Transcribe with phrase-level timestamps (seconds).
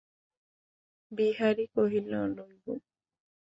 [1.11, 2.05] বিহারী কহিল,
[2.29, 2.65] লইব।